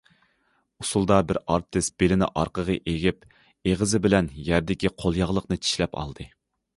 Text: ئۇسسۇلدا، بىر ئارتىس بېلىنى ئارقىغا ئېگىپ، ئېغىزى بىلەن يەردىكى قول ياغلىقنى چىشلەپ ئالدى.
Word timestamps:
ئۇسسۇلدا، 0.83 1.17
بىر 1.31 1.37
ئارتىس 1.55 1.89
بېلىنى 2.03 2.29
ئارقىغا 2.41 2.77
ئېگىپ، 2.93 3.27
ئېغىزى 3.73 4.01
بىلەن 4.07 4.31
يەردىكى 4.49 4.91
قول 5.03 5.21
ياغلىقنى 5.21 5.59
چىشلەپ 5.67 5.99
ئالدى. 6.03 6.27